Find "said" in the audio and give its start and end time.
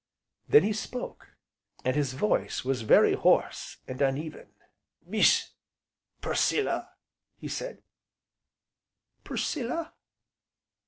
7.47-7.83